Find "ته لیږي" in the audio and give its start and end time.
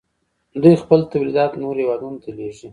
2.23-2.67